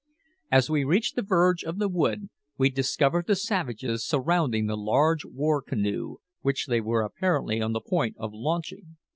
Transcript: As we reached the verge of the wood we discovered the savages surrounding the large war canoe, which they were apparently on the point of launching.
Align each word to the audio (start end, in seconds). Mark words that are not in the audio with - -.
As 0.51 0.67
we 0.67 0.83
reached 0.83 1.15
the 1.15 1.21
verge 1.21 1.63
of 1.63 1.77
the 1.77 1.87
wood 1.87 2.31
we 2.57 2.71
discovered 2.71 3.27
the 3.27 3.35
savages 3.35 4.03
surrounding 4.03 4.65
the 4.65 4.75
large 4.75 5.23
war 5.25 5.61
canoe, 5.61 6.15
which 6.41 6.65
they 6.65 6.81
were 6.81 7.03
apparently 7.03 7.61
on 7.61 7.73
the 7.73 7.81
point 7.81 8.15
of 8.17 8.31
launching. 8.33 8.97